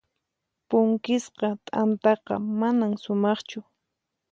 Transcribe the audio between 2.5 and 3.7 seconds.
manan sumaqchu.